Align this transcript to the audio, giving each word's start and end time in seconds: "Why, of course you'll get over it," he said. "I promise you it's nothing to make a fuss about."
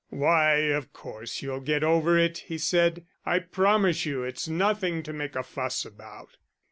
"Why, 0.09 0.53
of 0.61 0.93
course 0.93 1.43
you'll 1.43 1.59
get 1.59 1.83
over 1.83 2.17
it," 2.17 2.39
he 2.47 2.57
said. 2.57 3.05
"I 3.23 3.37
promise 3.37 4.03
you 4.03 4.23
it's 4.23 4.47
nothing 4.49 5.03
to 5.03 5.13
make 5.13 5.35
a 5.35 5.43
fuss 5.43 5.85
about." 5.85 6.37